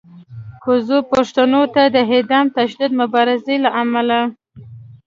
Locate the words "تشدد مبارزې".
2.57-3.55